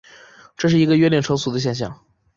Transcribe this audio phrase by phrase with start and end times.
[0.57, 2.01] 这是一个约定俗成的现像。